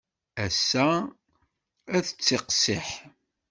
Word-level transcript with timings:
Ass-a 0.45 0.87
ad 1.95 2.01
d-tettiqsiḥ. 2.03 2.89